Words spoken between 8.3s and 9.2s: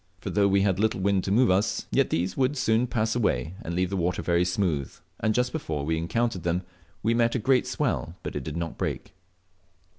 it did not break."